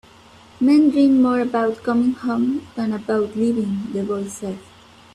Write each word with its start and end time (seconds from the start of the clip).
"Men 0.59 0.89
dream 0.89 1.21
more 1.21 1.41
about 1.41 1.83
coming 1.83 2.13
home 2.13 2.65
than 2.73 2.91
about 2.91 3.35
leaving," 3.35 3.85
the 3.93 4.01
boy 4.01 4.27
said. 4.29 4.57